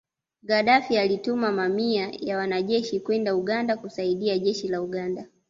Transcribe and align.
Gadaffi 0.43 0.97
alituma 0.97 1.51
mamia 1.51 2.09
ya 2.19 2.37
wanajeshi 2.37 2.99
kwenda 2.99 3.35
Uganda 3.35 3.77
kusaidia 3.77 4.39
Jeshi 4.39 4.67
la 4.67 4.81
Uganda 4.81 5.25